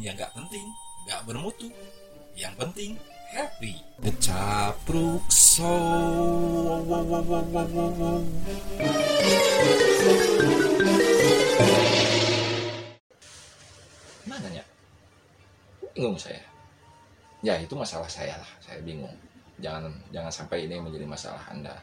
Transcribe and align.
yang 0.00 0.16
gak 0.16 0.32
penting, 0.32 0.64
gak 1.04 1.20
bermutu. 1.28 1.68
Yang 2.32 2.54
penting 2.56 2.90
happy. 3.30 3.76
Wow, 5.60 6.80
wow. 6.88 8.24
Mana 14.24 14.48
ya? 14.50 14.64
Bingung 15.92 16.16
saya. 16.16 16.40
Ya 17.44 17.60
itu 17.60 17.76
masalah 17.76 18.08
saya 18.08 18.40
lah, 18.40 18.50
saya 18.64 18.80
bingung. 18.80 19.12
Jangan 19.60 19.92
jangan 20.16 20.32
sampai 20.32 20.64
ini 20.64 20.80
menjadi 20.80 21.04
masalah 21.04 21.44
Anda. 21.52 21.76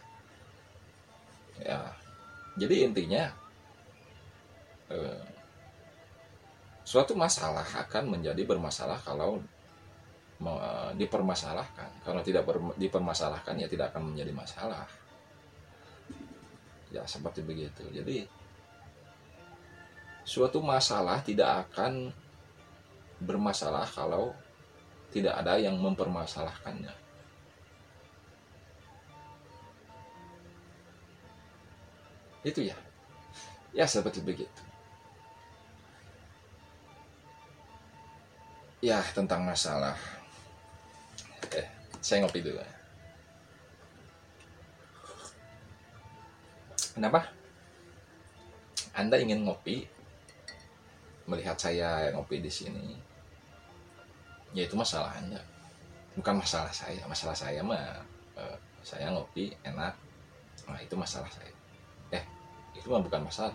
Ya. 1.61 1.93
Jadi 2.57 2.89
intinya 2.89 3.29
eh, 4.89 5.36
suatu 6.87 7.19
masalah 7.19 7.67
akan 7.67 8.15
menjadi 8.15 8.47
bermasalah 8.47 8.95
kalau 9.03 9.43
dipermasalahkan. 10.95 11.91
Kalau 11.99 12.23
tidak 12.23 12.47
dipermasalahkan 12.79 13.59
ya 13.59 13.67
tidak 13.67 13.91
akan 13.91 14.15
menjadi 14.15 14.31
masalah. 14.31 14.87
Ya 16.87 17.03
seperti 17.03 17.43
begitu. 17.43 17.83
Jadi 17.91 18.23
suatu 20.23 20.63
masalah 20.63 21.19
tidak 21.27 21.67
akan 21.67 22.15
bermasalah 23.19 23.83
kalau 23.91 24.31
tidak 25.11 25.35
ada 25.43 25.59
yang 25.59 25.75
mempermasalahkannya. 25.83 26.95
Itu 32.47 32.63
ya. 32.63 32.79
Ya 33.75 33.83
seperti 33.83 34.23
begitu. 34.23 34.66
Ya 38.77 39.01
tentang 39.09 39.41
masalah. 39.41 39.97
Eh, 41.49 41.65
saya 41.97 42.21
ngopi 42.21 42.45
dulu. 42.45 42.61
Kenapa? 46.93 47.33
Anda 48.93 49.17
ingin 49.17 49.49
ngopi? 49.49 49.89
Melihat 51.25 51.57
saya 51.57 52.13
ngopi 52.13 52.37
di 52.37 52.53
sini. 52.53 52.93
Ya 54.53 54.63
itu 54.69 54.77
masalah 54.77 55.13
anda 55.17 55.41
bukan 56.17 56.41
masalah 56.41 56.73
saya. 56.73 57.01
Masalah 57.05 57.37
saya 57.37 57.61
mah 57.61 58.01
eh, 58.37 58.57
saya 58.81 59.13
ngopi 59.13 59.53
enak. 59.61 59.93
Nah 60.65 60.79
itu 60.81 60.97
masalah 60.97 61.29
saya. 61.29 61.53
Eh 62.13 62.23
itu 62.73 62.89
mah 62.89 63.01
bukan 63.01 63.25
masalah. 63.25 63.53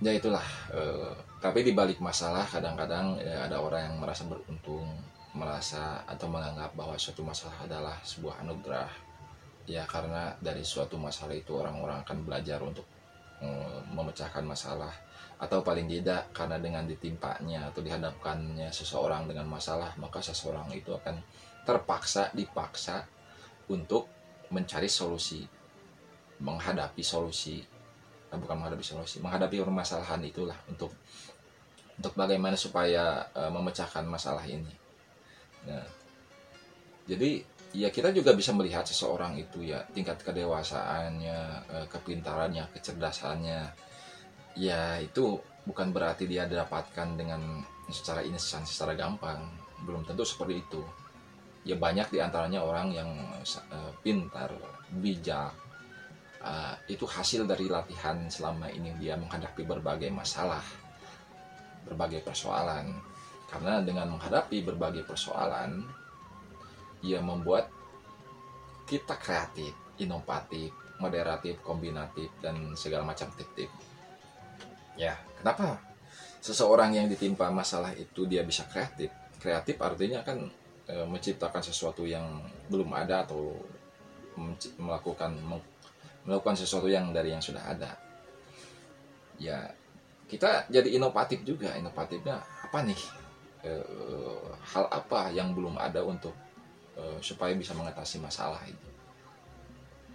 Ya 0.00 0.12
itulah 0.16 0.44
eh, 0.72 1.16
tapi 1.44 1.60
di 1.60 1.76
balik 1.76 2.00
masalah 2.00 2.48
kadang-kadang 2.48 3.20
ya, 3.20 3.44
ada 3.44 3.60
orang 3.60 3.92
yang 3.92 3.96
merasa 4.00 4.24
beruntung 4.24 4.88
merasa 5.36 6.00
atau 6.08 6.32
menganggap 6.32 6.72
bahwa 6.72 6.96
suatu 6.96 7.20
masalah 7.20 7.68
adalah 7.68 8.00
sebuah 8.00 8.40
anugerah. 8.40 8.88
Ya 9.68 9.84
karena 9.84 10.32
dari 10.40 10.64
suatu 10.64 10.96
masalah 10.96 11.36
itu 11.36 11.52
orang-orang 11.52 12.00
akan 12.00 12.24
belajar 12.24 12.64
untuk 12.64 12.88
eh, 13.44 13.80
memecahkan 13.92 14.40
masalah. 14.40 14.88
Atau 15.36 15.60
paling 15.60 15.84
tidak 15.84 16.32
karena 16.32 16.56
dengan 16.56 16.88
ditimpanya 16.88 17.68
atau 17.68 17.84
dihadapkannya 17.84 18.72
seseorang 18.72 19.28
dengan 19.28 19.44
masalah 19.44 19.92
maka 20.00 20.24
seseorang 20.24 20.72
itu 20.72 20.96
akan 20.96 21.20
terpaksa 21.68 22.32
dipaksa 22.32 23.04
untuk 23.68 24.08
mencari 24.48 24.88
solusi 24.88 25.44
menghadapi 26.40 27.02
solusi 27.04 27.73
bukan 28.38 28.56
menghadapi 28.60 28.84
solusi 28.84 29.18
menghadapi 29.20 29.60
permasalahan 29.62 30.20
itulah 30.24 30.56
untuk 30.70 30.92
untuk 31.98 32.12
bagaimana 32.18 32.58
supaya 32.58 33.30
eh, 33.30 33.50
memecahkan 33.50 34.04
masalah 34.06 34.42
ini. 34.46 34.74
Nah 35.66 35.86
jadi 37.04 37.44
ya 37.74 37.90
kita 37.90 38.14
juga 38.14 38.32
bisa 38.32 38.54
melihat 38.54 38.86
seseorang 38.86 39.36
itu 39.36 39.66
ya 39.66 39.82
tingkat 39.92 40.22
kedewasaannya 40.22 41.38
eh, 41.70 41.86
kepintarannya 41.90 42.64
kecerdasannya 42.74 43.60
ya 44.58 44.98
itu 45.02 45.38
bukan 45.66 45.90
berarti 45.90 46.28
dia 46.28 46.46
didapatkan 46.46 47.08
dengan 47.18 47.62
secara 47.90 48.22
instan 48.26 48.66
secara 48.66 48.94
gampang. 48.98 49.40
Belum 49.84 50.02
tentu 50.02 50.24
seperti 50.24 50.64
itu. 50.64 50.82
Ya 51.64 51.80
banyak 51.80 52.12
di 52.12 52.18
antaranya 52.20 52.60
orang 52.64 52.92
yang 52.92 53.10
eh, 53.44 53.92
pintar 54.02 54.52
bijak 54.94 55.63
eh, 56.44 56.74
itu 56.92 57.08
hasil 57.08 57.48
dari 57.48 57.66
latihan 57.72 58.28
selama 58.28 58.68
ini 58.68 58.92
dia 59.00 59.16
menghadapi 59.16 59.64
berbagai 59.64 60.12
masalah 60.12 60.62
berbagai 61.88 62.20
persoalan 62.24 62.92
karena 63.48 63.80
dengan 63.84 64.12
menghadapi 64.16 64.64
berbagai 64.64 65.04
persoalan 65.04 65.84
ia 67.04 67.20
membuat 67.20 67.68
kita 68.88 69.16
kreatif 69.16 69.72
inovatif 70.00 70.72
moderatif 71.00 71.60
kombinatif 71.60 72.32
dan 72.40 72.72
segala 72.78 73.04
macam 73.04 73.28
tip-tip 73.36 73.68
Ya, 74.94 75.18
kenapa 75.42 75.82
seseorang 76.38 76.94
yang 76.94 77.06
ditimpa 77.10 77.50
masalah 77.50 77.90
itu 77.98 78.26
dia 78.30 78.46
bisa 78.46 78.62
kreatif? 78.70 79.10
Kreatif 79.42 79.76
artinya 79.82 80.22
kan 80.22 80.46
e, 80.86 80.94
menciptakan 81.04 81.62
sesuatu 81.62 82.06
yang 82.06 82.46
belum 82.70 82.94
ada 82.94 83.26
atau 83.26 83.58
melakukan 84.78 85.34
melakukan 86.24 86.56
sesuatu 86.56 86.88
yang 86.88 87.12
dari 87.12 87.32
yang 87.32 87.40
sudah 87.40 87.64
ada. 87.64 87.92
Ya, 89.36 89.72
kita 90.28 90.66
jadi 90.72 90.96
inovatif 90.96 91.44
juga. 91.44 91.76
Inovatifnya 91.76 92.40
apa 92.40 92.78
nih? 92.84 93.00
E, 93.64 93.72
hal 94.74 94.84
apa 94.92 95.32
yang 95.32 95.52
belum 95.52 95.76
ada 95.80 96.04
untuk 96.04 96.32
e, 96.96 97.20
supaya 97.20 97.52
bisa 97.56 97.76
mengatasi 97.76 98.20
masalah 98.20 98.60
itu? 98.64 98.88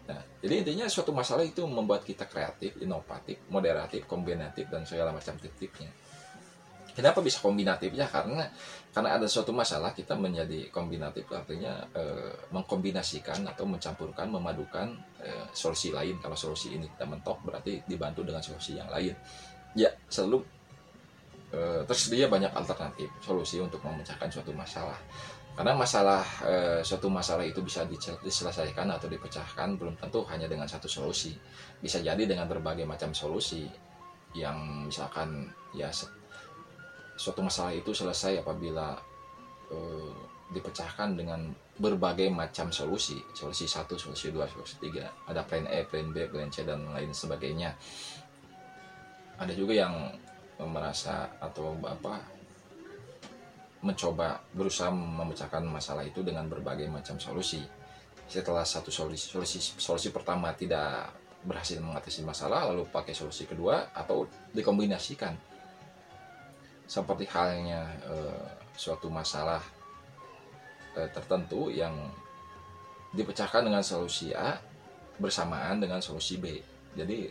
Nah, 0.10 0.22
jadi 0.42 0.66
intinya 0.66 0.90
suatu 0.90 1.14
masalah 1.14 1.46
itu 1.46 1.62
membuat 1.70 2.02
kita 2.02 2.26
kreatif, 2.26 2.82
inovatif, 2.82 3.38
moderatif, 3.54 4.10
kombinatif 4.10 4.66
dan 4.74 4.82
segala 4.82 5.14
macam 5.14 5.38
titiknya. 5.38 5.94
Kenapa 6.98 7.22
bisa 7.22 7.38
kombinatif 7.40 7.94
ya? 7.94 8.10
Karena 8.10 8.50
karena 8.90 9.22
ada 9.22 9.30
suatu 9.30 9.54
masalah 9.54 9.94
kita 9.94 10.18
menjadi 10.18 10.74
kombinatif 10.74 11.30
artinya 11.30 11.86
eh, 11.94 12.34
mengkombinasikan 12.50 13.46
atau 13.46 13.70
mencampurkan, 13.70 14.28
memadukan 14.34 14.98
eh, 15.30 15.48
solusi 15.54 15.94
lain. 15.94 16.18
Kalau 16.18 16.34
solusi 16.34 16.74
ini 16.74 16.90
kita 16.90 17.06
mentok 17.06 17.46
berarti 17.46 17.86
dibantu 17.86 18.26
dengan 18.26 18.42
solusi 18.42 18.74
yang 18.82 18.90
lain. 18.90 19.14
Ya, 19.78 19.94
selalu 20.10 20.42
eh, 21.54 21.86
tersedia 21.86 22.26
banyak 22.26 22.50
alternatif 22.58 23.14
solusi 23.22 23.62
untuk 23.62 23.86
memecahkan 23.86 24.34
suatu 24.34 24.50
masalah 24.58 24.98
karena 25.60 25.76
masalah 25.76 26.24
eh, 26.48 26.80
suatu 26.88 27.12
masalah 27.12 27.44
itu 27.44 27.60
bisa 27.60 27.84
diselesaikan 28.24 28.88
atau 28.96 29.12
dipecahkan 29.12 29.76
belum 29.76 30.00
tentu 30.00 30.24
hanya 30.32 30.48
dengan 30.48 30.64
satu 30.64 30.88
solusi 30.88 31.36
bisa 31.84 32.00
jadi 32.00 32.24
dengan 32.24 32.48
berbagai 32.48 32.88
macam 32.88 33.12
solusi 33.12 33.68
yang 34.32 34.88
misalkan 34.88 35.52
ya 35.76 35.92
suatu 37.20 37.44
masalah 37.44 37.76
itu 37.76 37.92
selesai 37.92 38.40
apabila 38.40 38.96
eh, 39.68 40.16
dipecahkan 40.56 41.20
dengan 41.20 41.52
berbagai 41.80 42.28
macam 42.28 42.70
solusi 42.76 43.24
solusi 43.32 43.64
satu 43.64 43.96
solusi 43.96 44.36
dua 44.36 44.46
solusi 44.52 44.76
tiga 44.84 45.08
ada 45.26 45.48
plan 45.48 45.64
A 45.72 45.88
plan 45.88 46.12
B 46.12 46.28
plan 46.28 46.52
C 46.52 46.68
dan 46.68 46.84
lain 46.92 47.16
sebagainya 47.16 47.72
ada 49.40 49.56
juga 49.56 49.72
yang 49.72 49.96
merasa 50.68 51.32
atau 51.40 51.72
apa 51.88 52.20
mencoba 53.80 54.44
berusaha 54.52 54.92
memecahkan 54.92 55.64
masalah 55.64 56.04
itu 56.04 56.20
dengan 56.20 56.52
berbagai 56.52 56.92
macam 56.92 57.16
solusi. 57.16 57.64
Setelah 58.28 58.68
satu 58.68 58.92
solusi, 58.92 59.32
solusi, 59.32 59.58
solusi 59.80 60.12
pertama 60.12 60.52
tidak 60.52 61.16
berhasil 61.48 61.80
mengatasi 61.80 62.28
masalah, 62.28 62.68
lalu 62.68 62.84
pakai 62.92 63.16
solusi 63.16 63.48
kedua 63.48 63.96
atau 63.96 64.28
dikombinasikan. 64.52 65.32
Seperti 66.84 67.26
halnya 67.32 67.88
eh, 68.04 68.46
suatu 68.76 69.08
masalah 69.08 69.64
eh, 70.98 71.10
tertentu 71.12 71.70
yang 71.70 71.94
dipecahkan 73.14 73.66
dengan 73.66 73.82
solusi 73.82 74.34
A 74.34 74.58
bersamaan 75.18 75.82
dengan 75.82 76.00
solusi 76.00 76.40
B. 76.40 76.62
Jadi 76.96 77.30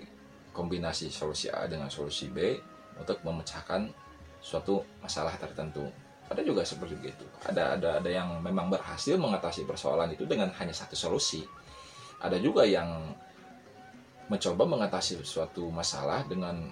kombinasi 0.52 1.08
solusi 1.08 1.48
A 1.48 1.70
dengan 1.70 1.88
solusi 1.88 2.28
B 2.28 2.58
untuk 2.98 3.22
memecahkan 3.22 3.88
suatu 4.42 4.82
masalah 5.02 5.34
tertentu. 5.38 5.86
Ada 6.28 6.44
juga 6.44 6.60
seperti 6.60 7.00
itu 7.00 7.24
ada 7.48 7.80
ada 7.80 7.88
ada 8.04 8.10
yang 8.12 8.36
memang 8.44 8.68
berhasil 8.68 9.16
mengatasi 9.16 9.64
persoalan 9.64 10.12
itu 10.12 10.28
dengan 10.28 10.52
hanya 10.60 10.74
satu 10.76 10.92
solusi. 10.92 11.46
Ada 12.20 12.36
juga 12.42 12.68
yang 12.68 13.14
mencoba 14.28 14.68
mengatasi 14.68 15.24
suatu 15.24 15.72
masalah 15.72 16.20
dengan 16.28 16.68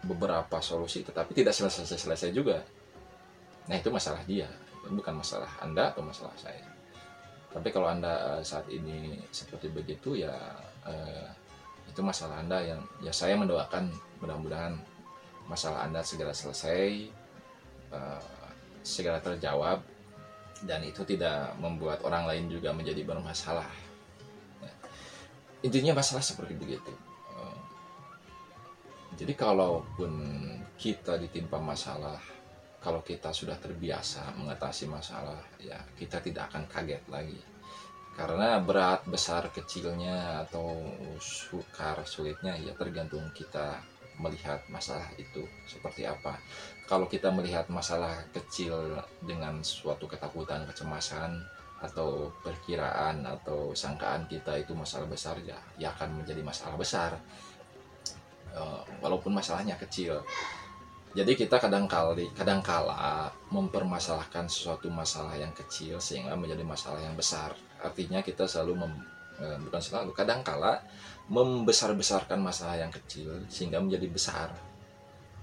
beberapa 0.00 0.64
solusi 0.64 1.04
tetapi 1.04 1.36
tidak 1.36 1.52
selesai 1.52 1.84
selesai 1.84 2.32
juga. 2.32 2.64
Nah 3.68 3.76
itu 3.76 3.92
masalah 3.92 4.24
dia 4.24 4.48
bukan 4.92 5.14
masalah 5.20 5.50
anda 5.64 5.92
atau 5.92 6.04
masalah 6.04 6.34
saya. 6.36 6.64
Tapi 7.54 7.70
kalau 7.70 7.86
anda 7.86 8.38
eh, 8.38 8.42
saat 8.42 8.66
ini 8.68 9.16
seperti 9.30 9.70
begitu 9.70 10.18
ya 10.18 10.34
eh, 10.84 11.28
itu 11.88 12.00
masalah 12.02 12.42
anda 12.42 12.58
yang 12.58 12.80
ya 13.04 13.12
saya 13.14 13.38
mendoakan 13.38 13.92
mudah-mudahan 14.18 14.74
masalah 15.46 15.84
anda 15.84 16.00
segera 16.00 16.32
selesai 16.32 17.12
uh, 17.92 18.20
segera 18.80 19.20
terjawab 19.20 19.84
dan 20.64 20.80
itu 20.82 21.04
tidak 21.04 21.52
membuat 21.60 22.00
orang 22.02 22.24
lain 22.24 22.48
juga 22.48 22.72
menjadi 22.72 23.04
bermasalah. 23.04 23.68
Ya. 24.64 24.74
intinya 25.60 26.00
masalah 26.00 26.24
seperti 26.24 26.56
begitu. 26.56 26.92
Uh, 27.36 27.60
jadi 29.20 29.36
kalaupun 29.36 30.12
kita 30.80 31.20
ditimpa 31.20 31.60
masalah 31.60 32.18
kalau 32.84 33.00
kita 33.00 33.32
sudah 33.32 33.56
terbiasa 33.56 34.36
mengatasi 34.36 34.84
masalah 34.92 35.40
ya 35.56 35.80
kita 35.96 36.20
tidak 36.20 36.52
akan 36.52 36.68
kaget 36.68 37.00
lagi. 37.08 37.40
Karena 38.14 38.60
berat 38.62 39.08
besar 39.08 39.48
kecilnya 39.50 40.46
atau 40.46 40.70
sukar 41.18 42.04
sulitnya 42.04 42.54
ya 42.60 42.76
tergantung 42.76 43.26
kita 43.32 43.80
melihat 44.20 44.62
masalah 44.70 45.08
itu 45.18 45.42
seperti 45.66 46.06
apa. 46.06 46.38
Kalau 46.86 47.08
kita 47.10 47.32
melihat 47.32 47.66
masalah 47.72 48.22
kecil 48.30 49.00
dengan 49.24 49.64
suatu 49.64 50.06
ketakutan 50.06 50.68
kecemasan 50.68 51.42
atau 51.82 52.30
perkiraan 52.44 53.26
atau 53.26 53.74
sangkaan 53.74 54.30
kita 54.30 54.60
itu 54.62 54.76
masalah 54.78 55.10
besar 55.10 55.40
ya 55.42 55.58
ya 55.80 55.90
akan 55.96 56.22
menjadi 56.22 56.44
masalah 56.44 56.76
besar. 56.78 57.16
Uh, 58.54 58.86
walaupun 59.02 59.34
masalahnya 59.34 59.74
kecil 59.74 60.22
jadi 61.14 61.32
kita 61.38 61.62
kadang 61.62 61.86
kali 61.86 62.26
kadang 62.34 62.58
kala 62.58 63.30
mempermasalahkan 63.54 64.50
sesuatu 64.50 64.90
masalah 64.90 65.38
yang 65.38 65.54
kecil 65.54 66.02
sehingga 66.02 66.34
menjadi 66.34 66.66
masalah 66.66 66.98
yang 66.98 67.14
besar. 67.14 67.54
Artinya 67.78 68.18
kita 68.18 68.50
selalu 68.50 68.82
mem, 68.82 68.92
eh, 69.38 69.58
bukan 69.62 69.78
selalu 69.78 70.10
kadang 70.10 70.42
kala 70.42 70.82
membesar-besarkan 71.30 72.42
masalah 72.42 72.82
yang 72.82 72.90
kecil 72.90 73.46
sehingga 73.46 73.78
menjadi 73.78 74.10
besar. 74.10 74.50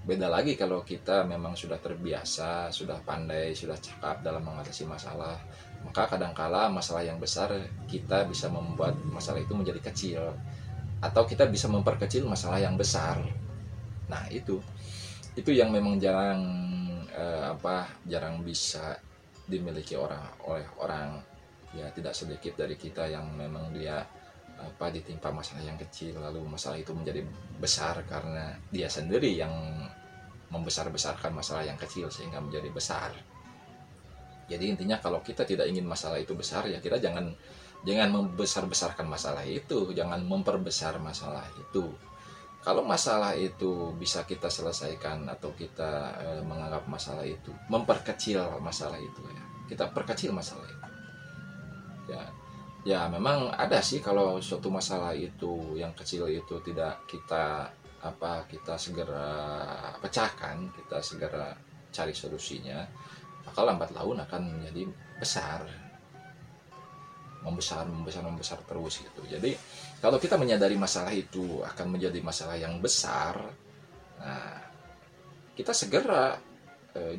Beda 0.04 0.28
lagi 0.28 0.60
kalau 0.60 0.84
kita 0.84 1.24
memang 1.24 1.56
sudah 1.56 1.80
terbiasa 1.80 2.68
sudah 2.68 3.00
pandai 3.00 3.56
sudah 3.56 3.80
cakap 3.80 4.20
dalam 4.20 4.44
mengatasi 4.44 4.84
masalah 4.84 5.40
maka 5.88 6.04
kadangkala 6.04 6.68
masalah 6.68 7.00
yang 7.00 7.16
besar 7.16 7.48
kita 7.88 8.28
bisa 8.28 8.52
membuat 8.52 8.92
masalah 9.08 9.40
itu 9.40 9.56
menjadi 9.56 9.80
kecil. 9.88 10.36
Atau 11.00 11.24
kita 11.24 11.48
bisa 11.48 11.64
memperkecil 11.72 12.28
masalah 12.28 12.60
yang 12.60 12.76
besar. 12.76 13.24
Nah 14.12 14.28
itu 14.28 14.60
itu 15.36 15.50
yang 15.52 15.72
memang 15.72 15.96
jarang 15.96 16.42
eh, 17.08 17.44
apa 17.52 17.88
jarang 18.04 18.44
bisa 18.44 18.96
dimiliki 19.48 19.96
orang 19.96 20.22
oleh 20.48 20.66
orang 20.80 21.20
ya 21.72 21.88
tidak 21.92 22.12
sedikit 22.12 22.52
dari 22.56 22.76
kita 22.76 23.08
yang 23.08 23.32
memang 23.32 23.72
dia 23.72 24.04
apa 24.62 24.92
ditimpa 24.92 25.32
masalah 25.34 25.64
yang 25.64 25.80
kecil 25.80 26.20
lalu 26.20 26.44
masalah 26.46 26.78
itu 26.78 26.92
menjadi 26.94 27.24
besar 27.58 28.04
karena 28.06 28.54
dia 28.70 28.86
sendiri 28.86 29.32
yang 29.34 29.50
membesar-besarkan 30.52 31.32
masalah 31.32 31.64
yang 31.64 31.80
kecil 31.80 32.12
sehingga 32.12 32.38
menjadi 32.38 32.68
besar. 32.68 33.10
Jadi 34.46 34.68
intinya 34.68 35.00
kalau 35.00 35.24
kita 35.24 35.48
tidak 35.48 35.64
ingin 35.64 35.88
masalah 35.88 36.20
itu 36.20 36.36
besar 36.36 36.68
ya 36.68 36.76
kita 36.76 37.00
jangan 37.00 37.32
jangan 37.88 38.08
membesar-besarkan 38.12 39.08
masalah 39.08 39.42
itu, 39.48 39.90
jangan 39.96 40.20
memperbesar 40.22 41.00
masalah 41.00 41.42
itu. 41.56 41.88
Kalau 42.62 42.86
masalah 42.86 43.34
itu 43.34 43.90
bisa 43.98 44.22
kita 44.22 44.46
selesaikan 44.46 45.26
atau 45.26 45.50
kita 45.58 46.14
e, 46.22 46.28
menganggap 46.46 46.86
masalah 46.86 47.26
itu 47.26 47.50
memperkecil 47.66 48.38
masalah 48.62 49.02
itu 49.02 49.18
ya. 49.26 49.44
Kita 49.66 49.90
perkecil 49.90 50.30
masalah 50.30 50.66
itu. 50.70 50.88
Ya 52.14 52.22
ya 52.82 53.00
memang 53.10 53.50
ada 53.54 53.78
sih 53.82 54.02
kalau 54.02 54.42
suatu 54.42 54.70
masalah 54.70 55.14
itu 55.14 55.78
yang 55.78 55.94
kecil 55.94 56.26
itu 56.26 56.58
tidak 56.66 57.06
kita 57.06 57.70
apa 58.02 58.46
kita 58.50 58.74
segera 58.74 59.30
pecahkan 60.02 60.66
kita 60.74 60.98
segera 60.98 61.54
cari 61.94 62.10
solusinya 62.10 62.82
maka 63.46 63.60
lambat 63.66 63.90
laun 63.94 64.18
akan 64.22 64.42
menjadi 64.58 64.88
besar. 65.18 65.66
Membesar 67.42 67.84
membesar 67.90 68.22
membesar 68.22 68.58
terus 68.62 69.02
gitu. 69.02 69.22
Jadi 69.26 69.58
kalau 70.02 70.18
kita 70.18 70.34
menyadari 70.34 70.74
masalah 70.74 71.14
itu 71.14 71.62
akan 71.62 71.86
menjadi 71.94 72.18
masalah 72.20 72.58
yang 72.58 72.82
besar 72.82 73.38
nah 74.18 74.58
kita 75.56 75.72
segera 75.76 76.36
eh, 76.96 77.16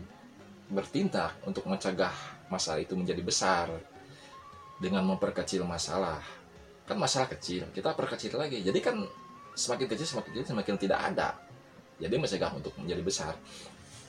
bertindak 0.73 1.37
untuk 1.45 1.69
mencegah 1.69 2.13
masalah 2.49 2.81
itu 2.81 2.97
menjadi 2.97 3.21
besar 3.21 3.67
dengan 4.81 5.05
memperkecil 5.05 5.61
masalah. 5.63 6.19
Kan 6.83 6.99
masalah 6.99 7.29
kecil 7.29 7.69
kita 7.71 7.93
perkecil 7.93 8.35
lagi. 8.35 8.59
Jadi 8.65 8.79
kan 8.81 8.99
semakin 9.53 9.87
kecil 9.87 10.07
semakin 10.09 10.29
kecil 10.33 10.47
semakin 10.57 10.75
tidak 10.81 10.99
ada. 11.13 11.29
Jadi 12.01 12.15
mencegah 12.17 12.51
untuk 12.51 12.73
menjadi 12.81 13.03
besar. 13.05 13.33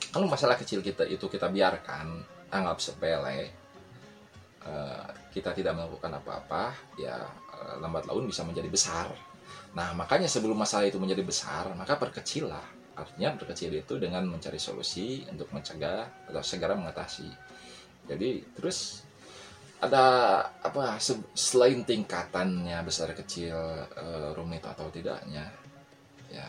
Kalau 0.09 0.25
masalah 0.25 0.57
kecil 0.57 0.81
kita 0.81 1.05
itu 1.05 1.25
kita 1.29 1.47
biarkan 1.47 2.23
anggap 2.49 2.77
sepele 2.81 3.51
eh, 4.65 5.07
kita 5.31 5.51
tidak 5.53 5.75
melakukan 5.75 6.17
apa-apa 6.17 6.71
ya 6.97 7.19
lambat 7.79 8.07
laun 8.07 8.27
bisa 8.29 8.43
menjadi 8.47 8.69
besar. 8.71 9.07
Nah 9.75 9.91
makanya 9.91 10.31
sebelum 10.31 10.55
masalah 10.55 10.87
itu 10.87 10.99
menjadi 11.01 11.23
besar 11.25 11.71
maka 11.75 11.99
perkecillah 11.99 12.63
artinya 12.95 13.35
perkecil 13.35 13.75
itu 13.75 13.99
dengan 13.99 14.23
mencari 14.23 14.55
solusi 14.55 15.27
untuk 15.27 15.51
mencegah 15.51 16.31
atau 16.31 16.43
segera 16.43 16.79
mengatasi. 16.79 17.27
Jadi 18.07 18.55
terus 18.55 19.03
ada 19.83 20.05
apa 20.63 20.95
selain 21.35 21.83
tingkatannya 21.83 22.79
besar 22.87 23.11
kecil 23.11 23.55
uh, 23.99 24.31
rumit 24.31 24.63
atau 24.63 24.87
tidaknya 24.87 25.51
ya 26.31 26.47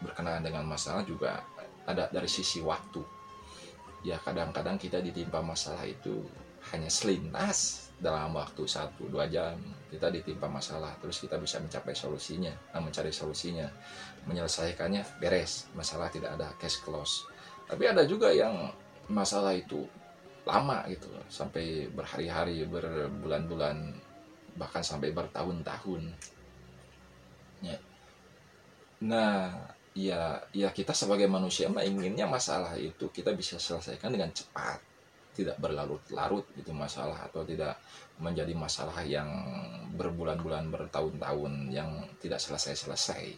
berkenaan 0.00 0.40
dengan 0.40 0.64
masalah 0.64 1.04
juga 1.04 1.44
ada 1.84 2.08
dari 2.08 2.26
sisi 2.26 2.64
waktu. 2.64 3.04
Ya 4.04 4.16
kadang-kadang 4.20 4.80
kita 4.80 5.00
ditimpa 5.04 5.44
masalah 5.44 5.84
itu 5.84 6.24
hanya 6.72 6.88
selintas 6.88 7.90
dalam 8.00 8.32
waktu 8.36 8.64
satu 8.64 9.08
dua 9.10 9.28
jam. 9.28 9.60
Kita 9.90 10.10
ditimpa 10.10 10.48
masalah 10.50 10.96
terus 10.98 11.20
kita 11.20 11.38
bisa 11.38 11.60
mencapai 11.60 11.94
solusinya 11.94 12.52
nah, 12.72 12.80
mencari 12.80 13.12
solusinya. 13.12 13.68
Menyelesaikannya 14.24 15.20
beres. 15.20 15.68
Masalah 15.76 16.08
tidak 16.08 16.36
ada 16.40 16.48
cash 16.56 16.80
close. 16.80 17.28
Tapi 17.68 17.84
ada 17.88 18.04
juga 18.08 18.32
yang 18.32 18.72
masalah 19.08 19.52
itu 19.52 19.84
lama 20.44 20.84
gitu 20.92 21.08
sampai 21.32 21.88
berhari-hari 21.88 22.68
berbulan-bulan 22.68 23.96
bahkan 24.60 24.84
sampai 24.84 25.10
bertahun-tahun. 25.10 26.12
Ya. 27.64 27.80
nah 29.00 29.56
ya 29.96 30.44
ya 30.52 30.68
kita 30.68 30.92
sebagai 30.92 31.24
manusia 31.24 31.72
mah 31.72 31.80
inginnya 31.80 32.28
masalah 32.28 32.76
itu 32.76 33.08
kita 33.08 33.32
bisa 33.32 33.56
selesaikan 33.56 34.12
dengan 34.12 34.28
cepat 34.36 34.84
tidak 35.34 35.58
berlarut-larut 35.58 36.46
itu 36.54 36.70
masalah 36.70 37.26
atau 37.26 37.42
tidak 37.42 37.76
menjadi 38.22 38.54
masalah 38.54 39.02
yang 39.02 39.28
berbulan-bulan 39.98 40.70
bertahun-tahun 40.70 41.74
yang 41.74 41.90
tidak 42.22 42.38
selesai-selesai. 42.38 43.34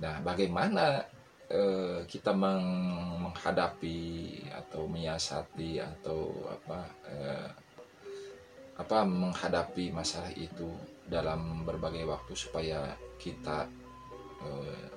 Nah 0.00 0.18
bagaimana 0.24 1.04
Eh, 1.52 2.08
kita 2.08 2.32
menghadapi 2.32 4.00
atau 4.56 4.88
menyiasati 4.88 5.84
atau 5.84 6.32
apa 6.48 6.80
eh, 7.12 7.48
apa 8.80 9.04
menghadapi 9.04 9.92
masalah 9.92 10.32
itu 10.32 10.72
dalam 11.04 11.68
berbagai 11.68 12.08
waktu 12.08 12.32
supaya 12.32 12.96
kita 13.20 13.68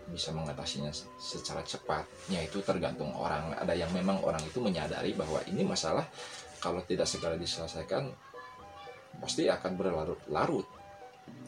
bisa 0.10 0.32
mengatasinya 0.32 0.94
secara 1.20 1.60
cepatnya 1.66 2.40
itu 2.46 2.64
tergantung 2.64 3.12
orang. 3.18 3.52
Ada 3.60 3.76
yang 3.76 3.92
memang 3.92 4.24
orang 4.24 4.42
itu 4.46 4.64
menyadari 4.64 5.12
bahwa 5.12 5.44
ini 5.50 5.66
masalah 5.68 6.08
kalau 6.62 6.80
tidak 6.88 7.06
segera 7.10 7.36
diselesaikan 7.36 8.10
pasti 9.20 9.48
akan 9.48 9.72
berlarut-larut 9.76 10.68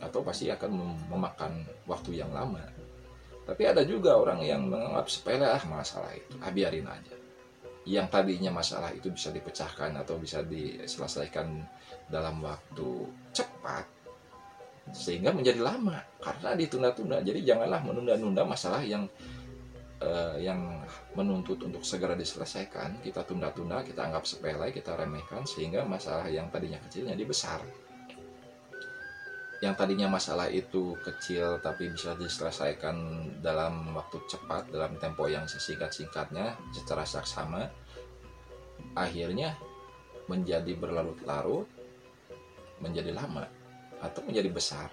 atau 0.01 0.20
pasti 0.22 0.50
akan 0.51 0.72
memakan 1.10 1.66
waktu 1.89 2.22
yang 2.22 2.30
lama. 2.34 2.62
Tapi 3.48 3.63
ada 3.63 3.82
juga 3.88 4.20
orang 4.20 4.44
yang 4.44 4.68
menganggap 4.68 5.08
sepele 5.08 5.48
ah 5.48 5.63
masalah 5.63 6.12
itu, 6.12 6.36
ah 6.44 6.51
biarin 6.51 6.84
aja. 6.84 7.16
Yang 7.88 8.08
tadinya 8.12 8.51
masalah 8.51 8.92
itu 8.92 9.08
bisa 9.08 9.32
dipecahkan 9.32 9.96
atau 9.96 10.20
bisa 10.20 10.44
diselesaikan 10.44 11.63
dalam 12.12 12.44
waktu 12.44 13.08
cepat, 13.32 13.88
sehingga 14.96 15.36
menjadi 15.36 15.60
lama 15.63 16.00
karena 16.20 16.56
ditunda-tunda. 16.56 17.24
Jadi 17.24 17.44
janganlah 17.44 17.84
menunda-nunda 17.84 18.44
masalah 18.48 18.84
yang 18.84 19.08
uh, 20.03 20.36
yang 20.39 20.84
menuntut 21.15 21.60
untuk 21.63 21.84
segera 21.84 22.15
diselesaikan. 22.15 23.03
Kita 23.03 23.24
tunda-tunda, 23.27 23.84
kita 23.84 24.08
anggap 24.08 24.24
sepele, 24.24 24.72
kita 24.72 24.96
remehkan 24.96 25.44
sehingga 25.44 25.84
masalah 25.84 26.27
yang 26.32 26.48
tadinya 26.48 26.79
kecilnya 26.84 27.17
jadi 27.17 27.27
besar 27.27 27.60
yang 29.58 29.74
tadinya 29.74 30.06
masalah 30.06 30.53
itu 30.53 30.94
kecil 31.01 31.58
tapi 31.65 31.89
bisa 31.89 32.13
diselesaikan 32.13 32.96
dalam 33.41 33.89
waktu 33.98 34.22
cepat 34.29 34.70
dalam 34.70 35.01
tempo 35.01 35.25
yang 35.25 35.50
sesingkat-singkatnya 35.50 36.53
secara 36.70 37.01
saksama 37.01 37.65
akhirnya 38.94 39.58
menjadi 40.29 40.77
berlarut-larut 40.77 41.65
menjadi 42.77 43.17
lama 43.17 43.50
atau 44.01 44.22
menjadi 44.25 44.50
besar 44.54 44.89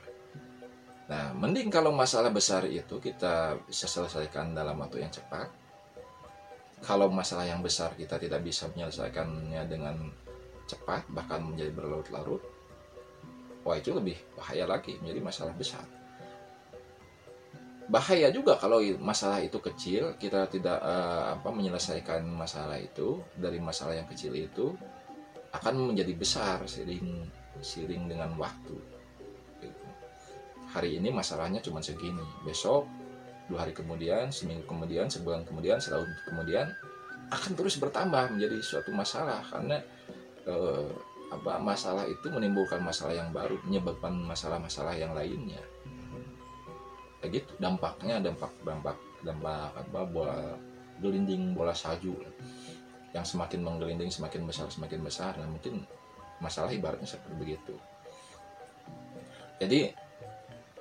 Nah, 1.05 1.37
mending 1.37 1.69
kalau 1.69 1.93
masalah 1.93 2.33
besar 2.33 2.65
itu 2.65 2.97
kita 2.97 3.61
bisa 3.69 3.85
selesaikan 3.85 4.57
dalam 4.57 4.81
waktu 4.81 5.05
yang 5.05 5.13
cepat. 5.13 5.53
Kalau 6.81 7.13
masalah 7.13 7.45
yang 7.49 7.61
besar 7.61 7.93
kita 7.97 8.17
tidak 8.17 8.41
bisa 8.45 8.69
menyelesaikannya 8.73 9.63
dengan 9.69 9.97
cepat, 10.65 11.05
bahkan 11.13 11.45
menjadi 11.45 11.73
berlarut-larut, 11.77 12.41
wah 13.65 13.77
itu 13.77 13.93
lebih 13.93 14.17
bahaya 14.37 14.65
lagi, 14.69 14.97
menjadi 15.01 15.21
masalah 15.21 15.53
besar. 15.57 15.85
Bahaya 17.85 18.33
juga 18.33 18.57
kalau 18.57 18.81
masalah 19.01 19.45
itu 19.45 19.61
kecil, 19.61 20.17
kita 20.17 20.49
tidak 20.49 20.81
uh, 20.81 21.37
apa 21.37 21.53
menyelesaikan 21.53 22.25
masalah 22.25 22.81
itu 22.81 23.21
dari 23.37 23.61
masalah 23.61 23.97
yang 23.97 24.09
kecil 24.09 24.33
itu 24.33 24.73
akan 25.53 25.93
menjadi 25.93 26.17
besar 26.17 26.65
sering 26.65 27.29
sering 27.61 28.09
dengan 28.09 28.33
waktu 28.41 28.94
hari 30.75 30.99
ini 30.99 31.15
masalahnya 31.15 31.63
cuma 31.63 31.79
segini. 31.79 32.27
Besok 32.43 32.91
dua 33.47 33.63
hari 33.63 33.73
kemudian 33.77 34.35
seminggu 34.35 34.67
kemudian 34.67 35.07
sebulan 35.07 35.47
kemudian 35.47 35.79
setahun 35.79 36.11
kemudian 36.27 36.67
akan 37.31 37.53
terus 37.55 37.79
bertambah 37.79 38.35
menjadi 38.35 38.59
suatu 38.59 38.91
masalah. 38.91 39.41
Karena 39.47 39.79
eh, 40.45 40.91
apa 41.31 41.63
masalah 41.63 42.05
itu 42.11 42.27
menimbulkan 42.29 42.83
masalah 42.83 43.15
yang 43.15 43.31
baru 43.31 43.57
menyebabkan 43.63 44.13
masalah-masalah 44.27 44.99
yang 44.99 45.15
lainnya. 45.15 45.63
Kayak 47.23 47.41
gitu 47.41 47.51
dampaknya 47.63 48.21
dampak 48.21 48.53
dampak 48.67 48.99
dampak 49.25 49.73
apa 49.73 50.01
bola 50.05 50.59
gelinding 50.99 51.55
bola 51.55 51.73
salju. 51.73 52.19
Yang 53.15 53.39
semakin 53.39 53.63
menggelinding 53.63 54.11
semakin 54.11 54.43
besar 54.43 54.67
semakin 54.69 55.01
besar. 55.07 55.39
Nah 55.39 55.47
mungkin 55.47 55.87
masalah 56.43 56.75
ibaratnya 56.75 57.07
seperti 57.07 57.35
begitu. 57.39 57.75
Jadi 59.63 60.04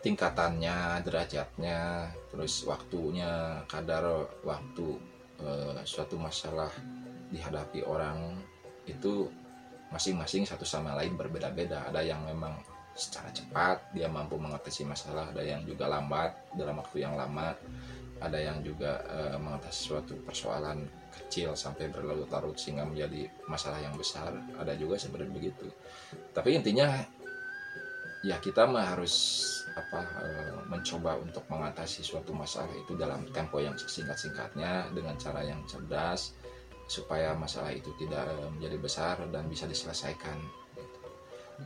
tingkatannya, 0.03 0.99
derajatnya, 1.07 2.11
terus 2.27 2.67
waktunya, 2.67 3.63
kadar 3.71 4.27
waktu 4.43 4.99
e, 5.39 5.49
suatu 5.87 6.19
masalah 6.19 6.69
dihadapi 7.31 7.87
orang 7.87 8.35
itu 8.83 9.31
masing-masing 9.89 10.43
satu 10.43 10.67
sama 10.67 10.99
lain 10.99 11.15
berbeda-beda. 11.15 11.87
Ada 11.87 12.03
yang 12.03 12.27
memang 12.27 12.51
secara 12.93 13.31
cepat 13.31 13.95
dia 13.95 14.11
mampu 14.11 14.35
mengatasi 14.35 14.83
masalah, 14.83 15.31
ada 15.31 15.41
yang 15.41 15.63
juga 15.63 15.87
lambat 15.87 16.35
dalam 16.53 16.83
waktu 16.83 17.07
yang 17.07 17.15
lama, 17.15 17.55
ada 18.19 18.37
yang 18.37 18.59
juga 18.59 18.99
e, 19.07 19.39
mengatasi 19.39 19.79
suatu 19.87 20.19
persoalan 20.27 20.83
kecil 21.15 21.55
sampai 21.55 21.87
berlarut-larut 21.87 22.59
sehingga 22.59 22.83
menjadi 22.83 23.31
masalah 23.47 23.79
yang 23.79 23.95
besar. 23.95 24.35
Ada 24.59 24.75
juga 24.75 24.99
seperti 24.99 25.31
begitu. 25.31 25.71
Tapi 26.35 26.59
intinya 26.59 26.91
ya 28.23 28.39
kita 28.39 28.63
mah 28.63 28.95
harus 28.95 29.15
apa 29.75 29.99
e, 30.23 30.27
mencoba 30.71 31.19
untuk 31.19 31.43
mengatasi 31.51 31.99
suatu 32.07 32.31
masalah 32.31 32.71
itu 32.71 32.95
dalam 32.95 33.27
tempo 33.35 33.59
yang 33.59 33.75
singkat-singkatnya 33.75 34.87
dengan 34.95 35.19
cara 35.19 35.43
yang 35.43 35.59
cerdas 35.67 36.31
supaya 36.87 37.35
masalah 37.35 37.75
itu 37.75 37.91
tidak 37.99 38.23
e, 38.23 38.47
menjadi 38.55 38.77
besar 38.79 39.15
dan 39.27 39.43
bisa 39.51 39.67
diselesaikan. 39.67 40.39
Gitu. 40.71 40.99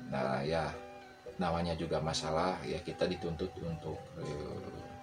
Nah 0.10 0.42
ya 0.42 0.74
namanya 1.38 1.78
juga 1.78 2.02
masalah 2.02 2.58
ya 2.66 2.82
kita 2.82 3.06
dituntut 3.06 3.54
untuk 3.62 4.02
e, 4.18 4.26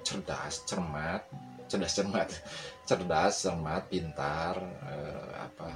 cerdas, 0.02 0.66
cermat, 0.66 1.22
cerdas 1.70 1.94
cermat, 1.94 2.28
cerdas, 2.90 3.32
cermat, 3.46 3.86
pintar, 3.86 4.58
e, 4.90 4.94
apa 5.38 5.70